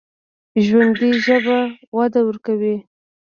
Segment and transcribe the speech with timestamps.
[0.65, 1.59] ژوندي ژبه
[1.97, 2.75] وده ورکوي